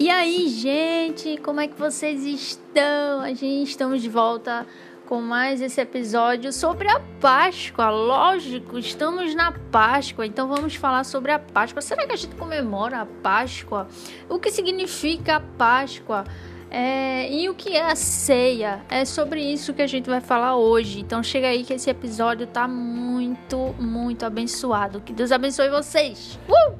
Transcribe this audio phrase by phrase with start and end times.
[0.00, 3.20] E aí, gente, como é que vocês estão?
[3.20, 4.66] A gente estamos de volta
[5.06, 7.90] com mais esse episódio sobre a Páscoa.
[7.90, 11.82] Lógico, estamos na Páscoa, então vamos falar sobre a Páscoa.
[11.82, 13.88] Será que a gente comemora a Páscoa?
[14.26, 16.24] O que significa a Páscoa?
[16.70, 18.82] É, e o que é a ceia?
[18.88, 21.00] É sobre isso que a gente vai falar hoje.
[21.00, 25.02] Então chega aí que esse episódio tá muito, muito abençoado.
[25.02, 26.38] Que Deus abençoe vocês.
[26.48, 26.79] Uh!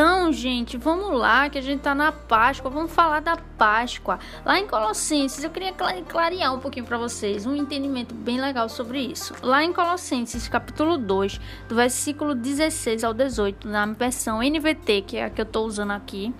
[0.00, 4.20] Então, gente, vamos lá, que a gente tá na Páscoa, vamos falar da Páscoa.
[4.44, 9.00] Lá em Colossenses, eu queria clarear um pouquinho para vocês, um entendimento bem legal sobre
[9.00, 9.34] isso.
[9.42, 15.24] Lá em Colossenses, capítulo 2, do versículo 16 ao 18, na versão NVT, que é
[15.24, 16.32] a que eu tô usando aqui,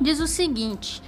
[0.00, 1.02] diz o seguinte: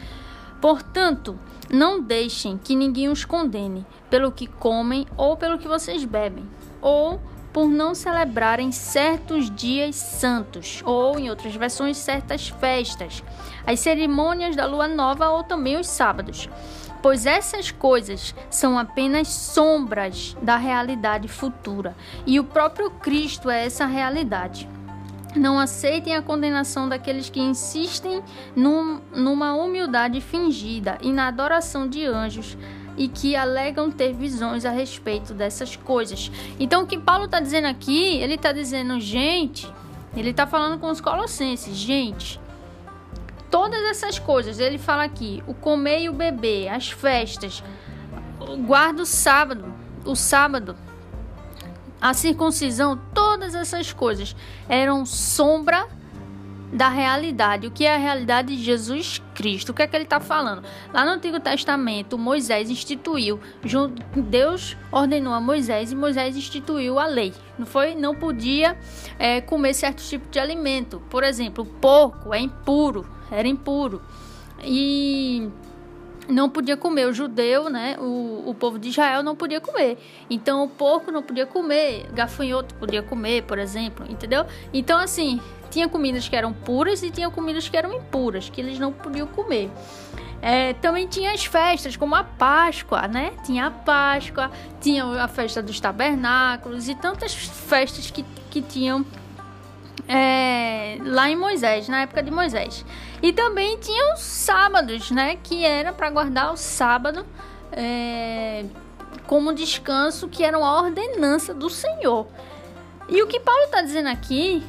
[0.60, 1.38] Portanto,
[1.70, 6.44] não deixem que ninguém os condene pelo que comem ou pelo que vocês bebem,
[6.82, 7.20] ou
[7.58, 13.20] por não celebrarem certos dias santos, ou em outras versões, certas festas,
[13.66, 16.48] as cerimônias da lua nova ou também os sábados.
[17.02, 23.86] Pois essas coisas são apenas sombras da realidade futura, e o próprio Cristo é essa
[23.86, 24.68] realidade.
[25.34, 28.22] Não aceitem a condenação daqueles que insistem
[28.54, 32.56] num, numa humildade fingida e na adoração de anjos,
[32.98, 36.30] e que alegam ter visões a respeito dessas coisas.
[36.58, 39.72] Então, o que Paulo está dizendo aqui, ele está dizendo, gente,
[40.16, 42.40] ele está falando com os colossenses, gente,
[43.48, 47.62] todas essas coisas, ele fala aqui, o comer e o beber, as festas,
[48.66, 49.72] guarda o sábado,
[50.04, 50.76] o sábado,
[52.00, 54.34] a circuncisão, todas essas coisas
[54.68, 55.86] eram sombra
[56.72, 57.66] da realidade.
[57.66, 59.70] O que é a realidade de Jesus Cristo?
[59.70, 60.64] O que é que ele está falando?
[60.92, 63.38] Lá no Antigo Testamento, Moisés instituiu,
[64.16, 67.32] Deus ordenou a Moisés e Moisés instituiu a lei.
[67.56, 67.94] Não foi?
[67.94, 68.76] Não podia
[69.16, 71.00] é, comer certo tipo de alimento.
[71.08, 74.02] Por exemplo, porco é impuro, era impuro.
[74.64, 75.48] E
[76.28, 77.06] não podia comer.
[77.06, 77.96] O judeu, né?
[78.00, 79.98] O, o povo de Israel não podia comer.
[80.28, 84.44] Então o porco não podia comer, gafanhoto podia comer, por exemplo, entendeu?
[84.72, 88.78] Então, assim, tinha comidas que eram puras e tinha comidas que eram impuras, que eles
[88.78, 89.70] não podiam comer.
[90.40, 93.32] É, também tinha as festas, como a Páscoa, né?
[93.44, 99.04] Tinha a Páscoa, tinha a festa dos tabernáculos e tantas festas que, que tinham
[100.06, 102.84] é, lá em Moisés, na época de Moisés.
[103.20, 105.36] E também tinha os sábados, né?
[105.42, 107.26] Que era para guardar o sábado
[107.72, 108.64] é,
[109.26, 112.26] como descanso, que era uma ordenança do Senhor.
[113.08, 114.62] E o que Paulo está dizendo aqui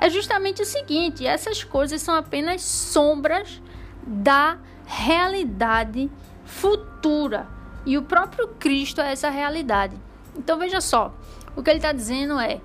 [0.00, 3.60] é justamente o seguinte: essas coisas são apenas sombras
[4.06, 6.10] da realidade
[6.44, 7.46] futura.
[7.84, 9.94] E o próprio Cristo é essa realidade.
[10.36, 11.14] Então veja só:
[11.54, 12.60] o que ele está dizendo é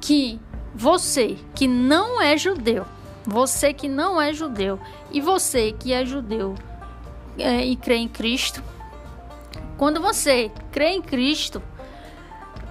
[0.00, 0.40] que
[0.74, 2.86] você que não é judeu,
[3.26, 4.80] você que não é judeu
[5.12, 6.54] e você que é judeu
[7.36, 8.62] é, e crê em Cristo,
[9.76, 11.62] quando você crê em Cristo,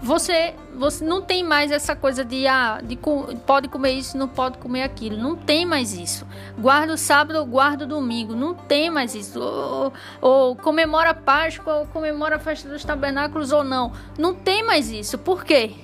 [0.02, 2.98] você você não tem mais essa coisa de ah, de
[3.46, 5.18] pode comer isso, não pode comer aquilo.
[5.18, 6.26] Não tem mais isso.
[6.58, 8.34] Guarda o sábado, guarda o domingo.
[8.34, 9.40] Não tem mais isso.
[9.42, 13.92] Ou, ou comemora Páscoa, ou comemora a festa dos tabernáculos ou não.
[14.18, 15.18] Não tem mais isso.
[15.18, 15.76] Por quê?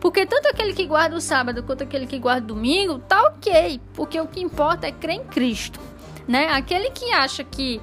[0.00, 3.80] Porque tanto aquele que guarda o sábado quanto aquele que guarda o domingo, tá ok.
[3.92, 5.80] Porque o que importa é crer em Cristo.
[6.26, 6.48] Né?
[6.52, 7.80] Aquele que acha que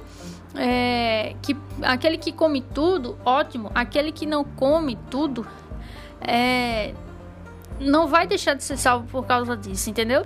[0.56, 3.70] é, que aquele que come tudo, ótimo.
[3.74, 5.46] Aquele que não come tudo,
[6.20, 6.94] é,
[7.78, 10.24] não vai deixar de ser salvo por causa disso, entendeu?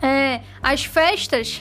[0.00, 1.60] É, as festas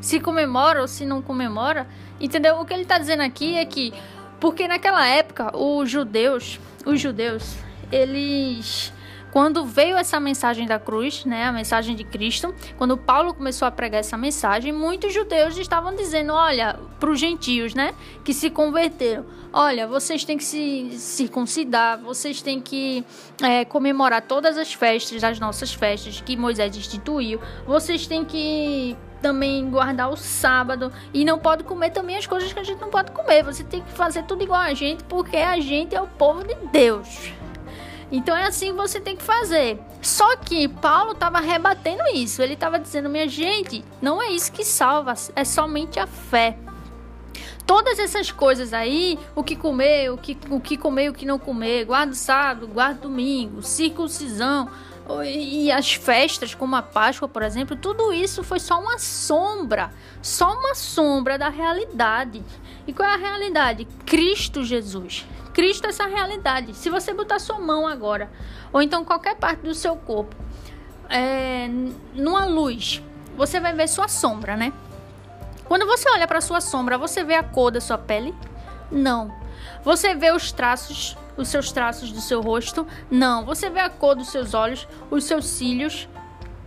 [0.00, 1.86] se comemora ou se não comemora,
[2.20, 2.60] entendeu?
[2.60, 3.92] O que ele está dizendo aqui é que
[4.40, 7.56] porque naquela época os judeus, os judeus,
[7.90, 8.92] eles
[9.36, 13.70] quando veio essa mensagem da cruz, né, a mensagem de Cristo, quando Paulo começou a
[13.70, 17.92] pregar essa mensagem, muitos judeus estavam dizendo, olha, para os gentios, né,
[18.24, 23.04] que se converteram, olha, vocês têm que se circuncidar, vocês têm que
[23.42, 29.68] é, comemorar todas as festas, as nossas festas que Moisés instituiu, vocês têm que também
[29.68, 33.12] guardar o sábado e não pode comer também as coisas que a gente não pode
[33.12, 33.42] comer.
[33.42, 36.54] Você tem que fazer tudo igual a gente, porque a gente é o povo de
[36.72, 37.34] Deus.
[38.10, 39.78] Então é assim que você tem que fazer.
[40.00, 42.40] Só que Paulo estava rebatendo isso.
[42.42, 46.56] Ele estava dizendo: minha gente, não é isso que salva, é somente a fé.
[47.66, 51.36] Todas essas coisas aí, o que comer, o que, o que comer, o que não
[51.36, 54.70] comer, guarda sábado, guarda domingo, circuncisão
[55.24, 60.52] e as festas, como a Páscoa, por exemplo, tudo isso foi só uma sombra, só
[60.52, 62.42] uma sombra da realidade.
[62.86, 63.86] E qual é a realidade?
[64.04, 65.24] Cristo Jesus.
[65.56, 66.74] Cristo essa realidade.
[66.74, 68.30] Se você botar sua mão agora,
[68.70, 70.36] ou então qualquer parte do seu corpo,
[71.08, 71.66] é,
[72.12, 73.02] numa luz,
[73.38, 74.70] você vai ver sua sombra, né?
[75.64, 78.34] Quando você olha para sua sombra, você vê a cor da sua pele?
[78.92, 79.34] Não.
[79.82, 82.86] Você vê os traços, os seus traços do seu rosto?
[83.10, 83.46] Não.
[83.46, 86.06] Você vê a cor dos seus olhos, os seus cílios?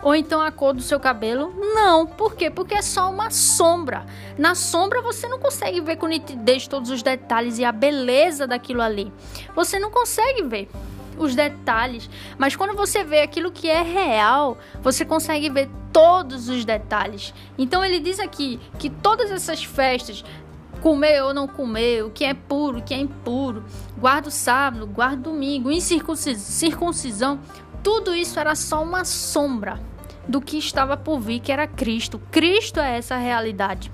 [0.01, 1.53] Ou então a cor do seu cabelo?
[1.57, 2.07] Não.
[2.07, 2.49] Por quê?
[2.49, 4.05] Porque é só uma sombra.
[4.37, 8.81] Na sombra você não consegue ver com nitidez todos os detalhes e a beleza daquilo
[8.81, 9.11] ali.
[9.55, 10.69] Você não consegue ver
[11.17, 16.63] os detalhes, mas quando você vê aquilo que é real, você consegue ver todos os
[16.63, 17.33] detalhes.
[17.57, 20.23] Então ele diz aqui que todas essas festas,
[20.81, 23.65] comer ou não comer, o que é puro, o que é impuro,
[23.97, 27.39] guarda o sábado, guarda o domingo, incircuncisão,
[27.83, 29.79] tudo isso era só uma sombra
[30.27, 32.21] do que estava por vir, que era Cristo.
[32.31, 33.91] Cristo é essa realidade.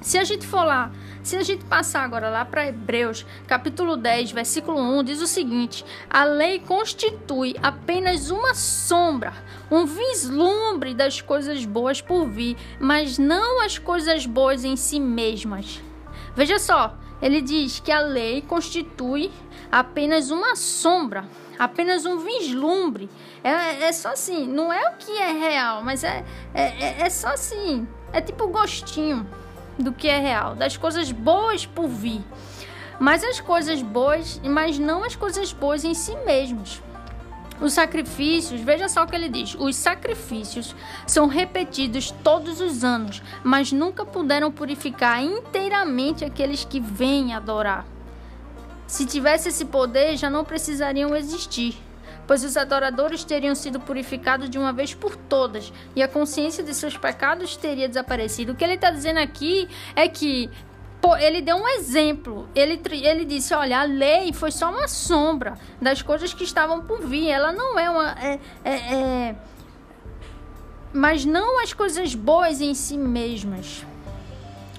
[0.00, 0.90] Se a gente for lá,
[1.22, 5.84] se a gente passar agora lá para Hebreus, capítulo 10, versículo 1, diz o seguinte:
[6.10, 9.32] A lei constitui apenas uma sombra,
[9.70, 15.80] um vislumbre das coisas boas por vir, mas não as coisas boas em si mesmas.
[16.34, 19.30] Veja só, ele diz que a lei constitui
[19.70, 21.24] apenas uma sombra,
[21.62, 23.08] apenas um vislumbre.
[23.44, 27.10] É, é só assim, não é o que é real, mas é, é, é, é
[27.10, 29.26] só assim, é tipo gostinho
[29.78, 32.20] do que é real, das coisas boas por vir.
[32.98, 36.82] Mas as coisas boas, mas não as coisas boas em si mesmos.
[37.60, 40.74] Os sacrifícios, veja só o que ele diz: os sacrifícios
[41.06, 47.86] são repetidos todos os anos, mas nunca puderam purificar inteiramente aqueles que vêm adorar.
[48.92, 51.82] Se tivesse esse poder, já não precisariam existir,
[52.26, 56.74] pois os adoradores teriam sido purificados de uma vez por todas e a consciência de
[56.74, 58.52] seus pecados teria desaparecido.
[58.52, 59.66] O que ele está dizendo aqui
[59.96, 60.50] é que
[61.00, 62.46] Pô, ele deu um exemplo.
[62.54, 67.00] Ele, ele disse: olha, a lei foi só uma sombra das coisas que estavam por
[67.00, 67.28] vir.
[67.28, 68.10] Ela não é uma.
[68.22, 69.36] É, é, é...
[70.92, 73.86] Mas não as coisas boas em si mesmas.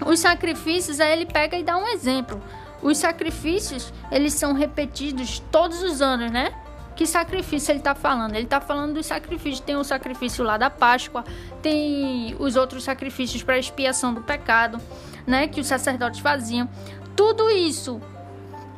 [0.05, 2.39] Os sacrifícios, aí ele pega e dá um exemplo.
[2.83, 6.53] Os sacrifícios, eles são repetidos todos os anos, né?
[6.95, 8.35] Que sacrifício ele está falando?
[8.35, 9.61] Ele está falando dos sacrifícios.
[9.61, 11.23] Tem o sacrifício lá da Páscoa,
[11.61, 14.79] tem os outros sacrifícios para expiação do pecado
[15.25, 16.69] né, que os sacerdotes faziam.
[17.15, 18.01] Tudo isso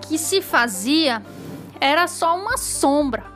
[0.08, 1.22] que se fazia
[1.82, 3.35] era só uma sombra.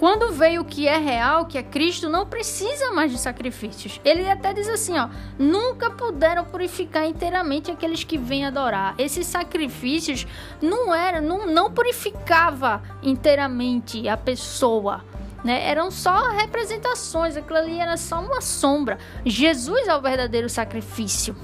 [0.00, 4.00] Quando veio o que é real, que é Cristo, não precisa mais de sacrifícios.
[4.02, 8.94] Ele até diz assim, ó, nunca puderam purificar inteiramente aqueles que vêm adorar.
[8.96, 10.26] Esses sacrifícios
[10.62, 15.04] não eram, não, não purificava inteiramente a pessoa.
[15.44, 15.68] Né?
[15.68, 18.98] Eram só representações, aquilo ali era só uma sombra.
[19.26, 21.36] Jesus é o verdadeiro sacrifício.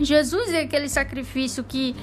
[0.00, 1.94] Jesus é aquele sacrifício que,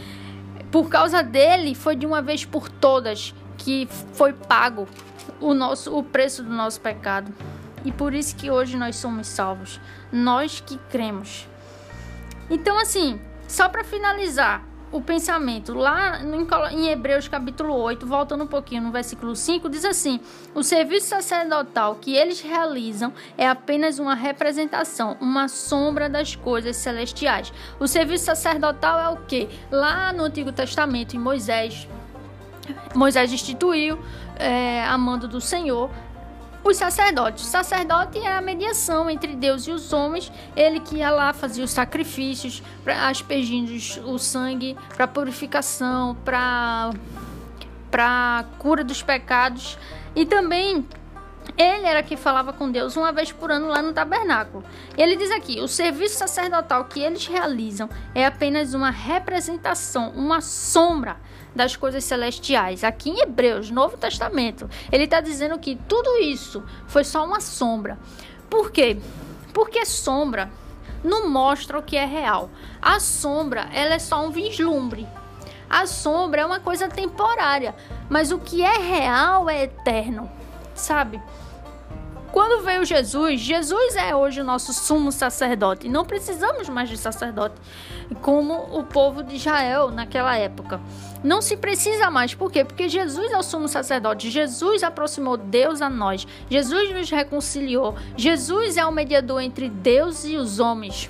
[0.72, 4.88] por causa dele, foi de uma vez por todas que foi pago
[5.40, 7.34] o nosso o preço do nosso pecado.
[7.84, 9.80] E por isso que hoje nós somos salvos,
[10.12, 11.48] nós que cremos.
[12.50, 14.64] Então assim, só para finalizar,
[14.96, 15.74] o pensamento.
[15.74, 16.22] Lá
[16.72, 20.20] em Hebreus capítulo 8, voltando um pouquinho no versículo 5, diz assim:
[20.54, 27.52] O serviço sacerdotal que eles realizam é apenas uma representação, uma sombra das coisas celestiais.
[27.80, 29.50] O serviço sacerdotal é o que?
[29.70, 31.88] Lá no Antigo Testamento, em Moisés,
[32.94, 34.00] Moisés instituiu,
[34.38, 35.90] é, a mando do Senhor,
[36.64, 37.44] os sacerdotes.
[37.44, 40.32] O sacerdote é a mediação entre Deus e os homens.
[40.56, 43.72] Ele que ia lá fazia os sacrifícios, aspergindo
[44.10, 46.92] o sangue para purificação, para
[47.92, 49.78] para cura dos pecados
[50.14, 50.86] e também
[51.58, 54.64] ele era que falava com Deus uma vez por ano lá no tabernáculo.
[54.98, 61.18] Ele diz aqui: o serviço sacerdotal que eles realizam é apenas uma representação, uma sombra
[61.56, 62.84] das coisas celestiais.
[62.84, 67.98] Aqui em Hebreus, Novo Testamento, ele está dizendo que tudo isso foi só uma sombra.
[68.50, 68.98] Por quê?
[69.54, 70.52] Porque sombra
[71.04, 72.50] não mostra o que é real.
[72.82, 75.08] A sombra, ela é só um vislumbre.
[75.70, 77.74] A sombra é uma coisa temporária,
[78.10, 80.30] mas o que é real é eterno,
[80.76, 81.22] sabe?
[82.32, 85.88] Quando veio Jesus, Jesus é hoje o nosso sumo sacerdote.
[85.88, 87.56] Não precisamos mais de sacerdote,
[88.22, 90.82] como o povo de Israel naquela época.
[91.26, 92.64] Não se precisa mais, por quê?
[92.64, 94.30] Porque Jesus é o sumo sacerdote.
[94.30, 96.28] Jesus aproximou Deus a nós.
[96.48, 97.96] Jesus nos reconciliou.
[98.16, 101.10] Jesus é o mediador entre Deus e os homens.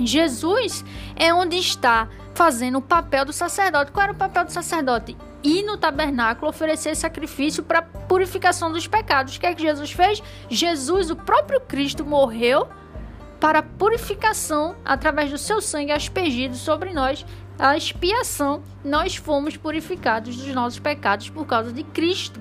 [0.00, 0.84] Jesus
[1.14, 3.92] é onde está fazendo o papel do sacerdote.
[3.92, 5.16] Qual era o papel do sacerdote?
[5.44, 9.36] Ir no tabernáculo oferecer sacrifício para purificação dos pecados.
[9.36, 10.20] O que é que Jesus fez?
[10.48, 12.66] Jesus, o próprio Cristo, morreu
[13.40, 17.24] para purificação através do seu sangue aspergido sobre nós.
[17.58, 22.40] A expiação, nós fomos purificados dos nossos pecados por causa de Cristo.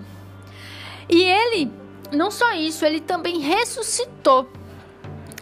[1.10, 1.72] E ele
[2.12, 4.52] não só isso, ele também ressuscitou.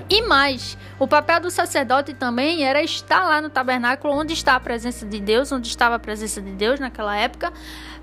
[0.10, 4.60] E mais, o papel do sacerdote também era estar lá no tabernáculo onde está a
[4.60, 7.52] presença de Deus, onde estava a presença de Deus naquela época,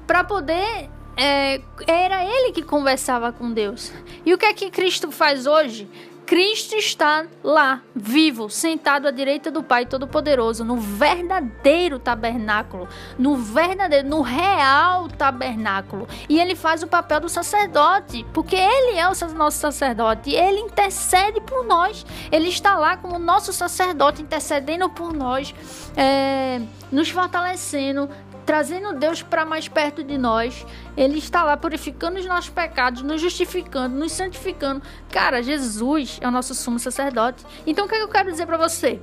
[0.07, 0.91] para poder.
[1.17, 3.93] É, era ele que conversava com Deus.
[4.27, 5.89] E o que é que Cristo faz hoje?
[6.27, 12.89] Cristo está lá, vivo, sentado à direita do Pai Todo-Poderoso, no verdadeiro tabernáculo,
[13.19, 16.09] no verdadeiro, no real tabernáculo.
[16.29, 21.43] E ele faz o papel do sacerdote, porque ele é o nosso sacerdote, ele intercede
[21.43, 22.07] por nós.
[22.33, 25.55] Ele está lá como nosso sacerdote, intercedendo por nós,
[25.95, 28.09] é, nos fortalecendo,
[28.45, 30.67] trazendo Deus para mais perto de nós.
[30.97, 34.83] Ele está lá purificando os nossos pecados, nos justificando, nos santificando.
[35.11, 37.45] Cara, Jesus é o nosso sumo sacerdote.
[37.67, 39.01] Então o que, é que eu quero dizer para você?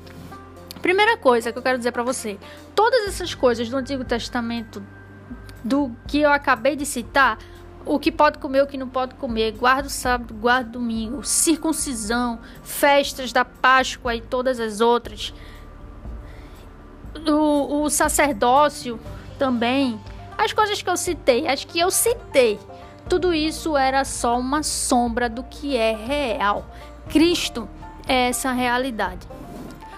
[0.81, 2.39] Primeira coisa que eu quero dizer para você:
[2.75, 4.83] todas essas coisas do Antigo Testamento,
[5.63, 7.37] do que eu acabei de citar,
[7.85, 11.23] o que pode comer, o que não pode comer, guarda o sábado, guarda o domingo,
[11.23, 15.33] circuncisão, festas da Páscoa e todas as outras,
[17.27, 18.99] o, o sacerdócio,
[19.41, 19.99] também
[20.37, 22.59] as coisas que eu citei, as que eu citei,
[23.09, 26.63] tudo isso era só uma sombra do que é real.
[27.09, 27.67] Cristo
[28.07, 29.27] é essa realidade.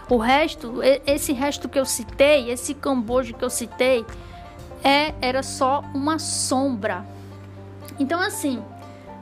[0.10, 4.06] O resto, esse resto que eu citei, esse cambojo que eu citei,
[4.82, 7.06] é, era só uma sombra.
[8.00, 8.64] Então, assim,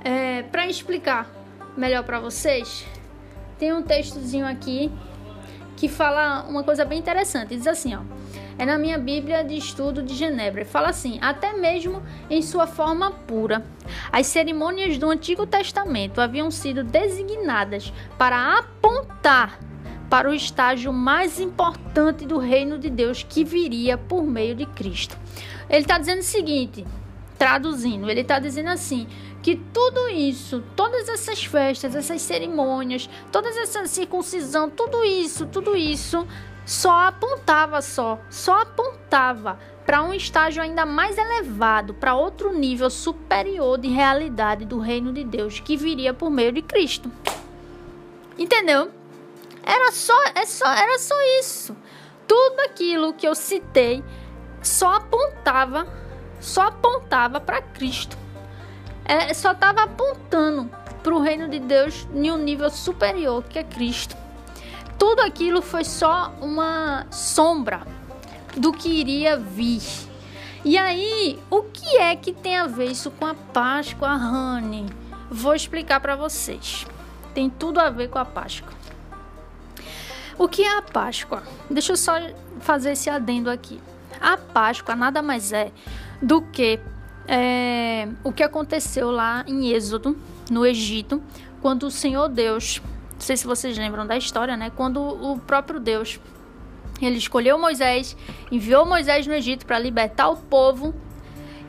[0.03, 1.27] é, para explicar
[1.75, 2.85] melhor para vocês,
[3.57, 4.91] tem um textozinho aqui
[5.75, 7.55] que fala uma coisa bem interessante.
[7.55, 8.01] Diz assim, ó.
[8.57, 10.65] É na minha Bíblia de Estudo de Genebra.
[10.65, 13.65] Fala assim: até mesmo em sua forma pura,
[14.11, 19.59] as cerimônias do Antigo Testamento haviam sido designadas para apontar
[20.09, 25.17] para o estágio mais importante do reino de Deus que viria por meio de Cristo.
[25.69, 26.85] Ele está dizendo o seguinte,
[27.37, 29.07] traduzindo, ele está dizendo assim:
[29.41, 36.27] que tudo isso, todas essas festas, essas cerimônias, todas essa circuncisão, tudo isso, tudo isso
[36.65, 43.77] só apontava só, só apontava para um estágio ainda mais elevado, para outro nível superior
[43.77, 47.11] de realidade do reino de Deus que viria por meio de Cristo.
[48.37, 48.91] Entendeu?
[49.63, 51.75] Era só, é só, era só isso.
[52.27, 54.03] Tudo aquilo que eu citei
[54.61, 55.87] só apontava,
[56.39, 58.17] só apontava para Cristo.
[59.03, 60.69] É, só estava apontando
[61.03, 64.15] para o reino de Deus em um nível superior que é Cristo
[65.01, 67.81] tudo aquilo foi só uma sombra
[68.55, 69.81] do que iria vir.
[70.63, 74.85] E aí, o que é que tem a ver isso com a Páscoa, Rani?
[75.27, 76.85] Vou explicar para vocês.
[77.33, 78.71] Tem tudo a ver com a Páscoa.
[80.37, 81.41] O que é a Páscoa?
[81.67, 82.13] Deixa eu só
[82.59, 83.81] fazer esse adendo aqui.
[84.21, 85.71] A Páscoa nada mais é
[86.21, 86.79] do que
[87.27, 90.15] é, o que aconteceu lá em Êxodo,
[90.51, 91.19] no Egito,
[91.59, 92.79] quando o Senhor Deus
[93.21, 94.71] não sei se vocês lembram da história, né?
[94.75, 96.19] Quando o próprio Deus
[96.99, 98.17] ele escolheu Moisés,
[98.51, 100.91] enviou Moisés no Egito para libertar o povo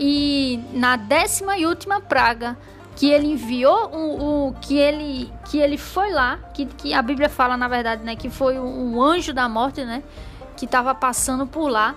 [0.00, 2.56] e na décima e última praga
[2.96, 7.28] que ele enviou o, o, que ele que ele foi lá que, que a Bíblia
[7.28, 10.02] fala na verdade né que foi um, um anjo da morte né
[10.56, 11.94] que estava passando por lá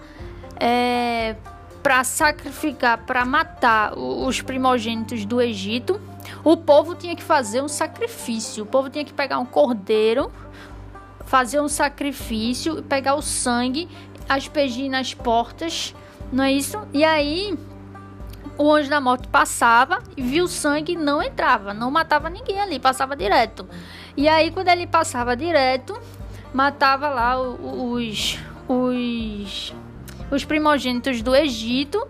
[0.59, 1.38] é,
[1.86, 6.01] para sacrificar para matar os primogênitos do Egito
[6.44, 8.63] o povo tinha que fazer um sacrifício.
[8.63, 10.32] O povo tinha que pegar um cordeiro,
[11.27, 13.88] fazer um sacrifício, pegar o sangue,
[14.27, 15.94] aspergir nas portas,
[16.32, 16.80] não é isso?
[16.92, 17.56] E aí
[18.58, 22.60] o anjo da morte passava e viu o sangue e não entrava, não matava ninguém
[22.60, 23.70] ali, passava direto.
[24.18, 25.96] E aí quando ele passava direto,
[26.51, 29.72] matava lá os os
[30.32, 32.05] os primogênitos do Egito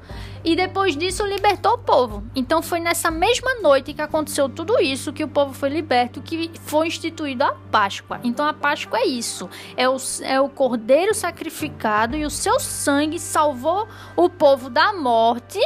[0.45, 2.24] e depois disso libertou o povo.
[2.36, 6.51] Então foi nessa mesma noite que aconteceu tudo isso que o povo foi liberto, que
[6.62, 8.19] foi instituído a Páscoa.
[8.24, 13.19] Então a Páscoa é isso: é o, é o cordeiro sacrificado e o seu sangue
[13.19, 15.60] salvou o povo da morte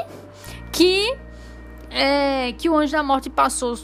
[0.71, 1.13] que,
[1.91, 3.77] é, que o anjo da morte passou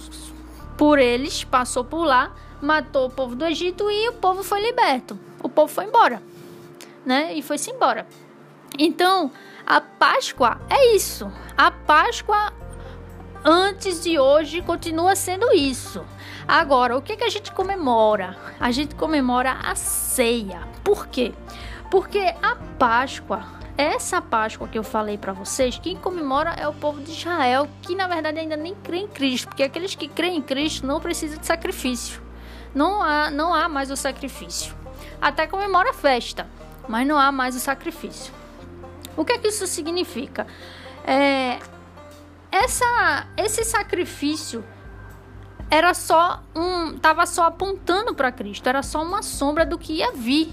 [0.77, 5.19] por eles, passou por lá, matou o povo do Egito e o povo foi liberto.
[5.43, 6.23] O povo foi embora,
[7.05, 7.33] né?
[7.33, 8.07] E foi-se embora.
[8.77, 9.31] Então,
[9.65, 11.31] a Páscoa é isso.
[11.57, 12.53] A Páscoa
[13.43, 16.03] antes de hoje continua sendo isso.
[16.47, 18.37] Agora, o que, que a gente comemora?
[18.59, 20.61] A gente comemora a ceia.
[20.83, 21.33] Por quê?
[21.89, 23.43] Porque a Páscoa,
[23.77, 27.95] essa Páscoa que eu falei para vocês, quem comemora é o povo de Israel, que
[27.95, 31.39] na verdade ainda nem crê em Cristo, porque aqueles que creem em Cristo não precisam
[31.39, 32.21] de sacrifício.
[32.73, 34.75] Não há, não há mais o sacrifício.
[35.21, 36.47] Até comemora a festa,
[36.87, 38.33] mas não há mais o sacrifício.
[39.15, 40.45] O que é que isso significa?
[41.05, 41.59] É,
[42.51, 44.63] essa, esse sacrifício
[45.69, 50.11] era só um, tava só apontando para Cristo, era só uma sombra do que ia
[50.11, 50.51] vir.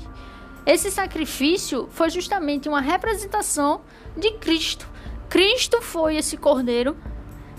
[0.64, 3.82] Esse sacrifício foi justamente uma representação
[4.16, 4.88] de Cristo.
[5.28, 6.96] Cristo foi esse cordeiro.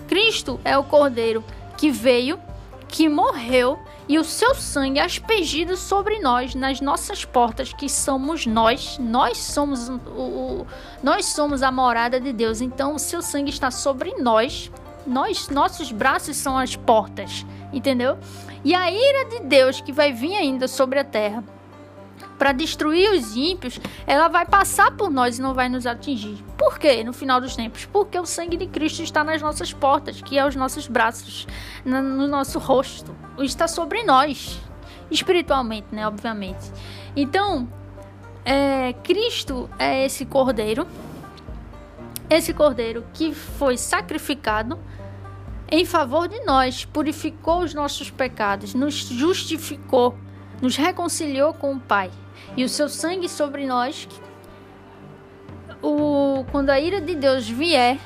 [0.07, 1.43] Cristo é o cordeiro
[1.77, 2.39] que veio,
[2.93, 9.00] que morreu e o seu sangue aspergido sobre nós, nas nossas portas, que somos nós.
[9.00, 10.67] Nós somos o, o
[11.01, 12.62] nós somos a morada de Deus.
[12.62, 14.71] Então o seu sangue está sobre nós.
[15.07, 18.15] Nós, nossos braços são as portas, entendeu?
[18.63, 21.43] E a ira de Deus que vai vir ainda sobre a terra
[22.38, 26.52] para destruir os ímpios, ela vai passar por nós e não vai nos atingir.
[26.63, 27.03] Por quê?
[27.03, 30.48] No final dos tempos, porque o sangue de Cristo está nas nossas portas, que é
[30.48, 31.46] os nossos braços,
[31.84, 34.62] no nosso rosto, está sobre nós,
[35.12, 36.08] espiritualmente, né?
[36.08, 36.72] Obviamente.
[37.17, 37.67] Então,
[38.46, 40.88] é, Cristo é esse cordeiro,
[42.29, 44.79] esse cordeiro que foi sacrificado
[45.70, 50.17] em favor de nós, purificou os nossos pecados, nos justificou,
[50.62, 52.10] nos reconciliou com o Pai
[52.55, 54.08] e o seu sangue sobre nós.
[55.83, 57.99] O, quando a ira de Deus vier,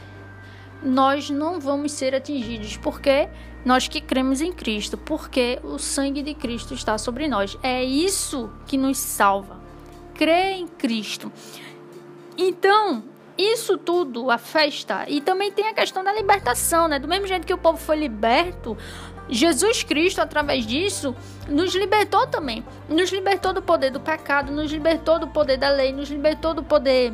[0.82, 3.30] nós não vamos ser atingidos, porque
[3.64, 7.58] nós que cremos em Cristo, porque o sangue de Cristo está sobre nós.
[7.62, 9.60] É isso que nos salva.
[10.16, 11.32] Crer em Cristo.
[12.38, 13.04] Então,
[13.38, 16.98] isso tudo, a festa, e também tem a questão da libertação, né?
[16.98, 18.76] Do mesmo jeito que o povo foi liberto,
[19.30, 21.16] Jesus Cristo, através disso,
[21.48, 22.64] nos libertou também.
[22.88, 26.64] Nos libertou do poder do pecado, nos libertou do poder da lei, nos libertou do
[26.64, 27.14] poder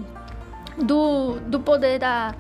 [0.78, 2.36] do, do poder da.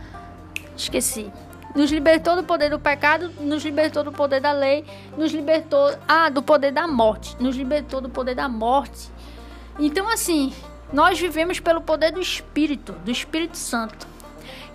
[0.75, 1.31] Esqueci.
[1.75, 4.85] Nos libertou do poder do pecado, nos libertou do poder da lei,
[5.17, 9.09] nos libertou ah, do poder da morte, nos libertou do poder da morte.
[9.79, 10.53] Então, assim,
[10.91, 14.07] nós vivemos pelo poder do Espírito, do Espírito Santo.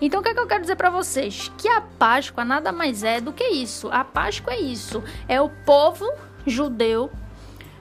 [0.01, 1.51] Então, o que, é que eu quero dizer para vocês?
[1.57, 3.89] Que a Páscoa nada mais é do que isso.
[3.91, 5.01] A Páscoa é isso.
[5.27, 6.05] É o povo
[6.45, 7.09] judeu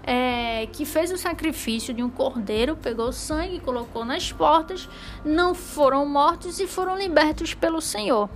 [0.09, 4.89] é, que fez o sacrifício de um cordeiro, pegou sangue, colocou nas portas,
[5.23, 8.31] não foram mortos e foram libertos pelo Senhor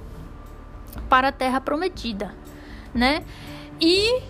[1.09, 2.35] para a terra prometida,
[2.95, 3.25] né?
[3.81, 4.21] E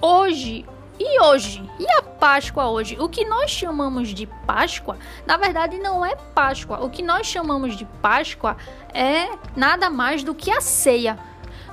[0.00, 0.66] hoje
[0.98, 1.62] e hoje?
[1.78, 2.96] E a Páscoa hoje?
[2.98, 6.84] O que nós chamamos de Páscoa, na verdade não é Páscoa.
[6.84, 8.56] O que nós chamamos de Páscoa
[8.92, 11.16] é nada mais do que a ceia.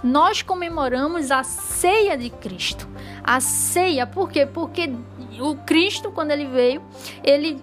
[0.05, 2.87] Nós comemoramos a ceia de Cristo.
[3.23, 4.45] A ceia, por quê?
[4.45, 4.93] Porque
[5.39, 6.79] o Cristo, quando ele veio,
[7.23, 7.59] ele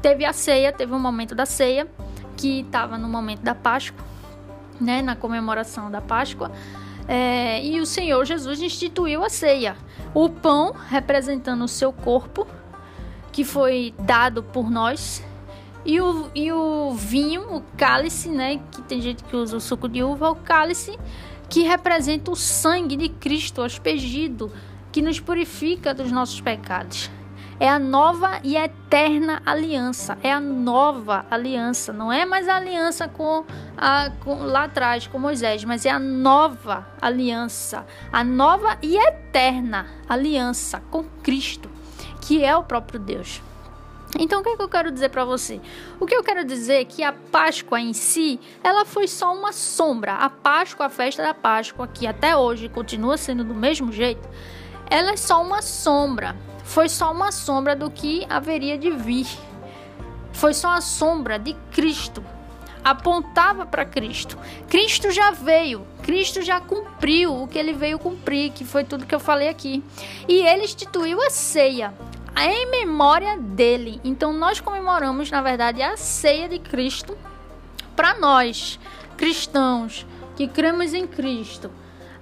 [0.00, 1.88] teve a ceia, teve um momento da ceia,
[2.36, 4.04] que estava no momento da Páscoa,
[4.80, 6.52] né, na comemoração da Páscoa.
[7.08, 9.76] É, e o Senhor Jesus instituiu a ceia.
[10.14, 12.46] O pão representando o seu corpo,
[13.32, 15.20] que foi dado por nós,
[15.84, 18.60] e o, e o vinho, o cálice, né?
[18.70, 20.98] Que tem gente que usa o suco de uva, o cálice,
[21.48, 24.50] que representa o sangue de Cristo aspergido,
[24.90, 27.10] que nos purifica dos nossos pecados.
[27.60, 30.18] É a nova e eterna aliança.
[30.22, 31.92] É a nova aliança.
[31.92, 33.44] Não é mais a aliança com,
[33.76, 37.86] a, com lá atrás com Moisés, mas é a nova aliança.
[38.12, 41.70] A nova e eterna aliança com Cristo,
[42.20, 43.40] que é o próprio Deus.
[44.18, 45.60] Então, o que, é que eu quero dizer para você?
[45.98, 49.52] O que eu quero dizer é que a Páscoa em si, ela foi só uma
[49.52, 50.14] sombra.
[50.14, 54.28] A Páscoa, a festa da Páscoa, que até hoje continua sendo do mesmo jeito,
[54.88, 59.28] ela é só uma sombra foi só uma sombra do que haveria de vir.
[60.32, 62.24] Foi só a sombra de Cristo.
[62.82, 64.36] Apontava para Cristo.
[64.68, 69.14] Cristo já veio, Cristo já cumpriu o que ele veio cumprir, que foi tudo que
[69.14, 69.84] eu falei aqui.
[70.26, 71.94] E ele instituiu a ceia
[72.36, 74.00] em memória dele.
[74.02, 77.16] Então nós comemoramos, na verdade, a ceia de Cristo
[77.94, 78.78] para nós,
[79.16, 81.70] cristãos, que cremos em Cristo.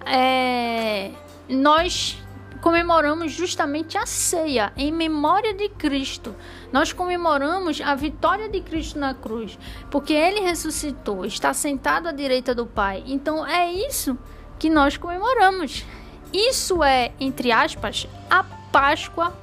[0.04, 1.10] É,
[1.48, 2.18] nós
[2.60, 6.34] comemoramos justamente a ceia em memória de Cristo.
[6.72, 9.58] Nós comemoramos a vitória de Cristo na cruz,
[9.90, 13.02] porque ele ressuscitou, está sentado à direita do Pai.
[13.06, 14.16] Então é isso
[14.58, 15.84] que nós comemoramos.
[16.32, 19.41] Isso é, entre aspas, a Páscoa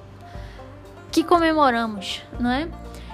[1.12, 2.68] que comemoramos, não é?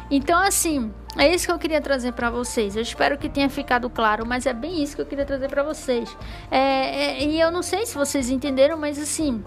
[0.10, 2.76] Então, assim, é isso que eu queria trazer para vocês.
[2.76, 5.64] Eu espero que tenha ficado claro, mas é bem isso que eu queria trazer para
[5.64, 6.16] vocês.
[6.52, 9.44] É, é, e eu não sei se vocês entenderam, mas assim,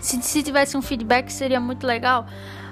[0.00, 2.26] se, se tivesse um feedback seria muito legal.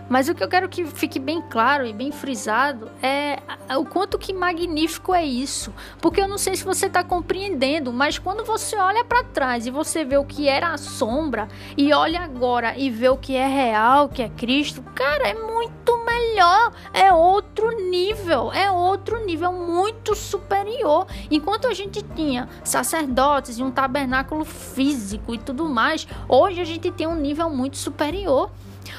[0.09, 3.39] Mas o que eu quero que fique bem claro e bem frisado é
[3.77, 5.73] o quanto que magnífico é isso.
[6.01, 9.71] Porque eu não sei se você está compreendendo, mas quando você olha para trás e
[9.71, 13.47] você vê o que era a sombra e olha agora e vê o que é
[13.47, 20.15] real, que é Cristo, cara, é muito melhor, é outro nível, é outro nível muito
[20.15, 21.07] superior.
[21.31, 26.91] Enquanto a gente tinha sacerdotes e um tabernáculo físico e tudo mais, hoje a gente
[26.91, 28.51] tem um nível muito superior.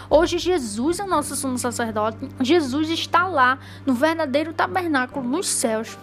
[0.10, 2.18] Hoje Jesus é o nosso sumo sacerdote.
[2.42, 5.98] Jesus está lá no verdadeiro tabernáculo nos céus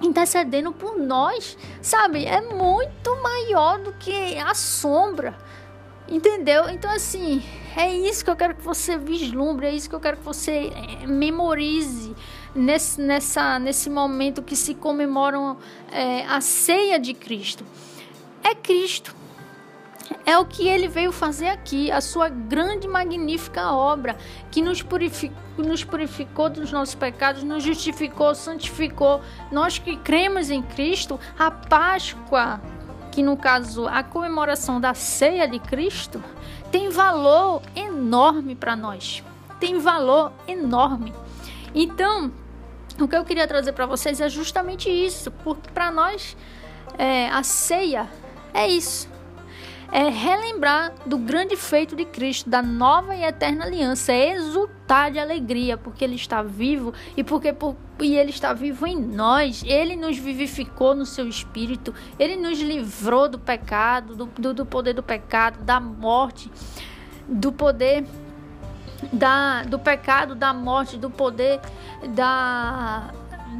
[0.00, 2.24] intercedendo por nós, sabe?
[2.24, 5.36] É muito maior do que a sombra.
[6.08, 6.70] Entendeu?
[6.70, 7.42] Então, assim,
[7.76, 10.72] é isso que eu quero que você vislumbre, é isso que eu quero que você
[10.74, 12.14] eh, memorize
[12.54, 15.58] nesse, nessa, nesse momento que se comemoram
[15.92, 17.62] é, a ceia de Cristo.
[18.42, 19.14] É Cristo.
[20.24, 24.16] É o que ele veio fazer aqui, a sua grande, magnífica obra,
[24.50, 29.20] que nos purificou, nos purificou dos nossos pecados, nos justificou, santificou.
[29.50, 32.60] Nós que cremos em Cristo, a Páscoa
[33.10, 36.22] que no caso a comemoração da ceia de Cristo
[36.70, 39.24] tem valor enorme para nós.
[39.58, 41.12] Tem valor enorme.
[41.74, 42.30] Então,
[43.00, 46.36] o que eu queria trazer para vocês é justamente isso, porque para nós
[46.96, 48.08] é, a ceia
[48.54, 49.17] é isso
[49.90, 55.18] é relembrar do grande feito de Cristo, da nova e eterna aliança, é exultar de
[55.18, 59.62] alegria, porque Ele está vivo e porque por, e Ele está vivo em nós.
[59.64, 64.92] Ele nos vivificou no seu espírito, Ele nos livrou do pecado, do, do, do poder
[64.92, 66.50] do pecado, da morte,
[67.26, 68.04] do poder
[69.12, 71.60] da, do pecado, da morte, do poder
[72.14, 73.10] da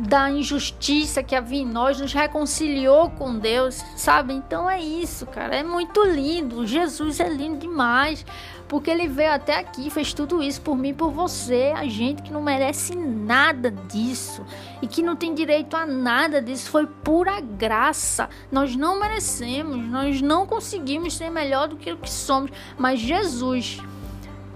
[0.07, 4.33] da injustiça que havia em nós, nos reconciliou com Deus, sabe?
[4.33, 5.57] Então é isso, cara.
[5.57, 6.67] É muito lindo.
[6.67, 8.25] Jesus é lindo demais.
[8.69, 12.31] Porque ele veio até aqui, fez tudo isso por mim, por você, a gente que
[12.31, 14.45] não merece nada disso
[14.83, 18.29] e que não tem direito a nada disso, foi pura graça.
[18.53, 23.83] Nós não merecemos, nós não conseguimos ser melhor do que o que somos, mas Jesus,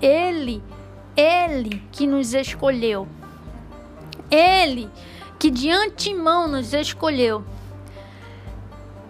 [0.01, 0.63] ele,
[1.17, 3.09] ele que nos escolheu.
[4.31, 4.91] Ele
[5.43, 7.45] que de antemão nos escolheu.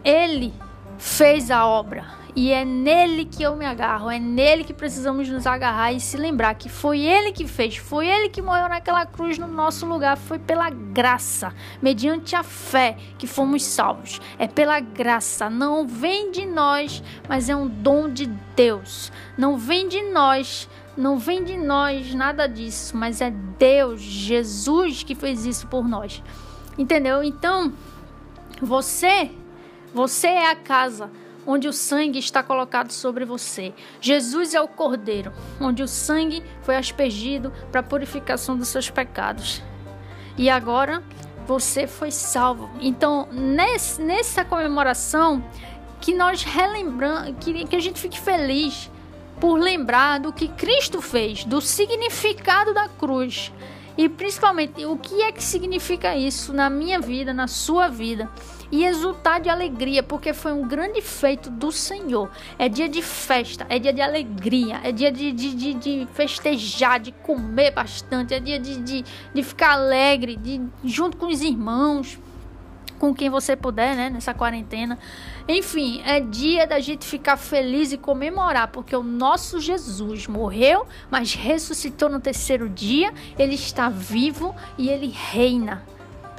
[0.02, 0.50] Ele
[0.96, 5.46] fez a obra e é nele que eu me agarro, é nele que precisamos nos
[5.46, 9.36] agarrar e se lembrar que foi ele que fez, foi ele que morreu naquela cruz
[9.36, 14.18] no nosso lugar, foi pela graça, mediante a fé que fomos salvos.
[14.38, 18.24] É pela graça, não vem de nós, mas é um dom de
[18.56, 19.12] Deus.
[19.36, 25.14] Não vem de nós, não vem de nós nada disso, mas é Deus, Jesus que
[25.14, 26.22] fez isso por nós.
[26.76, 27.22] Entendeu?
[27.22, 27.72] Então,
[28.60, 29.30] você,
[29.94, 31.10] você é a casa
[31.46, 33.74] onde o sangue está colocado sobre você.
[34.00, 39.62] Jesus é o cordeiro, onde o sangue foi aspergido para a purificação dos seus pecados.
[40.38, 41.02] E agora
[41.46, 42.70] você foi salvo.
[42.80, 45.44] Então, nesse, nessa comemoração,
[46.00, 48.90] que nós relembramos, que, que a gente fique feliz
[49.42, 53.52] por lembrar do que Cristo fez, do significado da cruz.
[53.98, 58.30] E principalmente, o que é que significa isso na minha vida, na sua vida?
[58.70, 62.30] E exultar de alegria, porque foi um grande feito do Senhor.
[62.56, 67.00] É dia de festa, é dia de alegria, é dia de, de, de, de festejar,
[67.00, 72.16] de comer bastante, é dia de, de, de ficar alegre, de, junto com os irmãos,
[73.02, 74.96] com quem você puder, né, nessa quarentena.
[75.48, 81.34] Enfim, é dia da gente ficar feliz e comemorar, porque o nosso Jesus morreu, mas
[81.34, 85.82] ressuscitou no terceiro dia, ele está vivo e ele reina.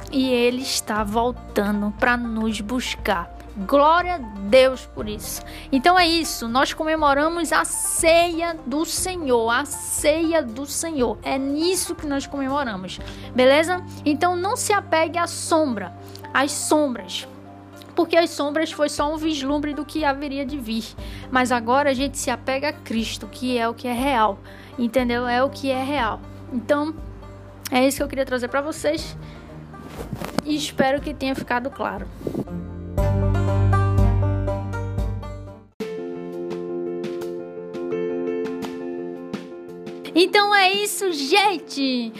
[0.09, 3.29] E ele está voltando para nos buscar.
[3.67, 5.41] Glória a Deus por isso.
[5.69, 11.17] Então é isso, nós comemoramos a ceia do Senhor, a ceia do Senhor.
[11.23, 13.01] É nisso que nós comemoramos,
[13.35, 13.83] beleza?
[14.05, 15.93] Então não se apegue à sombra
[16.33, 17.27] as sombras.
[17.95, 20.83] Porque as sombras foi só um vislumbre do que haveria de vir.
[21.31, 24.39] Mas agora a gente se apega a Cristo, que é o que é real.
[24.77, 25.27] Entendeu?
[25.27, 26.19] É o que é real.
[26.51, 26.95] Então,
[27.71, 29.15] é isso que eu queria trazer para vocês.
[30.43, 32.07] E espero que tenha ficado claro.
[40.15, 42.13] Então é isso, gente.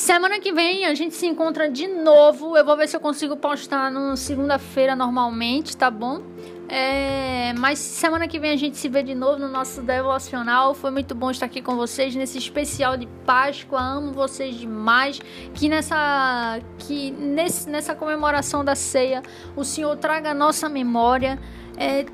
[0.00, 2.56] Semana que vem a gente se encontra de novo.
[2.56, 6.22] Eu vou ver se eu consigo postar na segunda-feira normalmente, tá bom?
[6.66, 10.72] É, mas semana que vem a gente se vê de novo no nosso devocional.
[10.72, 13.78] Foi muito bom estar aqui com vocês nesse especial de Páscoa.
[13.78, 15.20] Amo vocês demais.
[15.52, 19.22] Que nessa que nesse, nessa comemoração da ceia
[19.54, 21.38] o Senhor traga a nossa memória
[21.76, 22.06] é,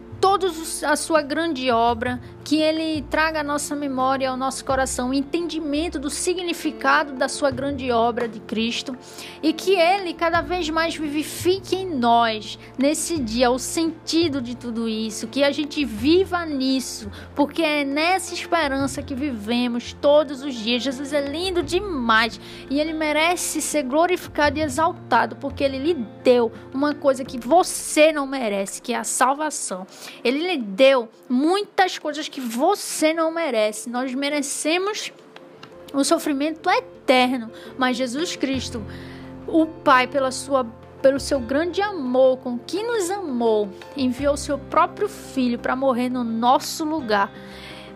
[0.84, 5.98] a sua grande obra, que ele traga à nossa memória, ao nosso coração, o entendimento
[5.98, 8.96] do significado da sua grande obra de Cristo
[9.42, 14.88] e que ele cada vez mais vivifique em nós, nesse dia, o sentido de tudo
[14.88, 20.84] isso, que a gente viva nisso, porque é nessa esperança que vivemos todos os dias.
[20.84, 26.52] Jesus é lindo demais e ele merece ser glorificado e exaltado, porque ele lhe deu
[26.72, 29.84] uma coisa que você não merece, que é a salvação.
[30.22, 33.88] Ele lhe deu muitas coisas que que você não merece.
[33.88, 35.10] Nós merecemos
[35.94, 38.84] o sofrimento eterno, mas Jesus Cristo,
[39.46, 40.66] o Pai, pela sua
[41.00, 46.24] pelo seu grande amor com que nos amou, enviou seu próprio filho para morrer no
[46.24, 47.32] nosso lugar.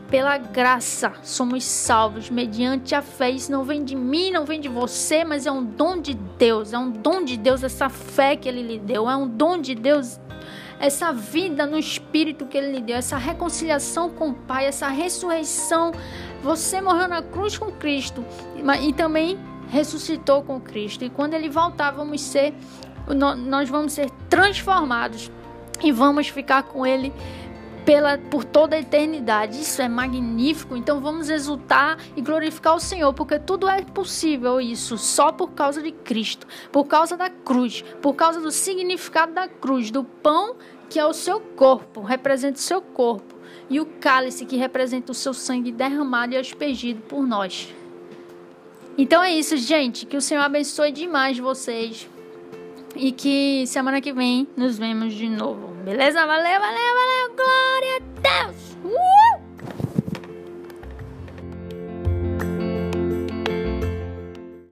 [0.09, 3.31] Pela graça somos salvos mediante a fé.
[3.31, 6.73] Isso não vem de mim, não vem de você, mas é um dom de Deus.
[6.73, 9.11] É um dom de Deus essa fé que ele lhe deu.
[9.11, 10.19] É um dom de Deus
[10.81, 15.93] essa vida no Espírito que Ele lhe deu, essa reconciliação com o Pai, essa ressurreição.
[16.43, 18.25] Você morreu na cruz com Cristo
[18.83, 19.39] e também
[19.69, 21.05] ressuscitou com Cristo.
[21.05, 22.55] E quando Ele voltar, vamos ser,
[23.07, 25.31] nós vamos ser transformados
[25.83, 27.13] e vamos ficar com Ele
[27.85, 29.61] pela, por toda a eternidade.
[29.61, 30.77] Isso é magnífico.
[30.77, 35.83] Então vamos exultar e glorificar o Senhor, porque tudo é possível isso só por causa
[35.83, 40.57] de Cristo, por causa da cruz, por causa do significado da cruz, do pão
[40.89, 43.37] que é o seu corpo, representa o seu corpo,
[43.71, 47.73] e o cálice que representa o seu sangue derramado e aspergido por nós.
[48.99, 50.05] Então é isso, gente.
[50.05, 52.09] Que o Senhor abençoe demais vocês.
[52.97, 55.69] E que semana que vem nos vemos de novo.
[55.85, 56.27] Beleza?
[56.27, 57.37] Valeu, valeu, valeu.
[57.37, 58.77] Glória a Deus.
[58.85, 59.50] Uh!